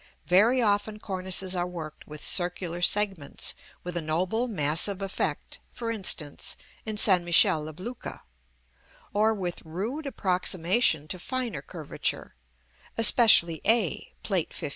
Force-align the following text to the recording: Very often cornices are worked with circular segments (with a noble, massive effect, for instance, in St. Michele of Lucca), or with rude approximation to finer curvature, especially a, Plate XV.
Very 0.25 0.63
often 0.63 0.97
cornices 0.97 1.55
are 1.55 1.67
worked 1.67 2.07
with 2.07 2.23
circular 2.25 2.81
segments 2.81 3.53
(with 3.83 3.95
a 3.95 4.01
noble, 4.01 4.47
massive 4.47 4.99
effect, 4.99 5.59
for 5.71 5.91
instance, 5.91 6.57
in 6.87 6.97
St. 6.97 7.23
Michele 7.23 7.67
of 7.67 7.79
Lucca), 7.79 8.23
or 9.13 9.31
with 9.35 9.61
rude 9.63 10.07
approximation 10.07 11.07
to 11.07 11.19
finer 11.19 11.61
curvature, 11.61 12.33
especially 12.97 13.61
a, 13.63 14.11
Plate 14.23 14.51
XV. 14.55 14.69